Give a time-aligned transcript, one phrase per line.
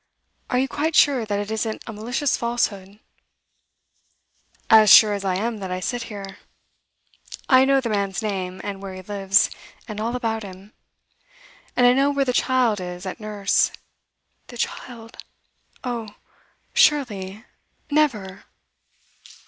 [0.49, 2.99] 'Are you quite sure that it isn't a malicious falsehood?'
[4.67, 6.39] 'As sure as I am that I sit here.
[7.47, 9.51] I know the man's name, and where he lives,
[9.87, 10.73] and all about him.
[11.75, 13.69] And I know where the child is at nurse.
[14.47, 15.17] 'The child?
[15.83, 16.15] Oh
[16.73, 17.45] surely
[17.91, 18.45] never!